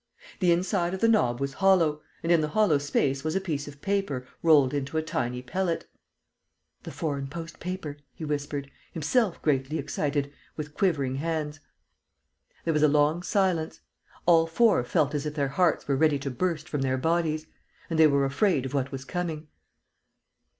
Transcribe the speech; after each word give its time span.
The 0.39 0.51
inside 0.51 0.95
of 0.95 0.99
the 0.99 1.07
knob 1.07 1.39
was 1.39 1.53
hollow; 1.61 2.01
and 2.23 2.31
in 2.31 2.41
the 2.41 2.47
hollow 2.47 2.79
space 2.79 3.23
was 3.23 3.35
a 3.35 3.39
piece 3.39 3.67
of 3.67 3.81
paper 3.81 4.25
rolled 4.41 4.73
into 4.73 4.97
a 4.97 5.03
tiny 5.03 5.43
pellet. 5.43 5.85
"The 6.81 6.89
foreign 6.89 7.27
post 7.27 7.59
paper," 7.59 7.97
he 8.15 8.25
whispered, 8.25 8.71
himself 8.93 9.39
greatly 9.43 9.77
excited, 9.77 10.33
with 10.57 10.73
quivering 10.73 11.17
hands. 11.17 11.59
There 12.65 12.73
was 12.73 12.81
a 12.81 12.87
long 12.87 13.21
silence. 13.21 13.81
All 14.25 14.47
four 14.47 14.83
felt 14.83 15.13
as 15.13 15.27
if 15.27 15.35
their 15.35 15.49
hearts 15.49 15.87
were 15.87 15.95
ready 15.95 16.17
to 16.17 16.31
burst 16.31 16.67
from 16.67 16.81
their 16.81 16.97
bodies; 16.97 17.45
and 17.87 17.99
they 17.99 18.07
were 18.07 18.25
afraid 18.25 18.65
of 18.65 18.73
what 18.73 18.91
was 18.91 19.05
coming. 19.05 19.49